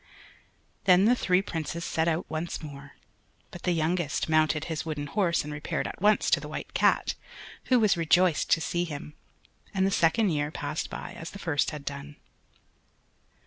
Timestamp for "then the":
0.85-1.13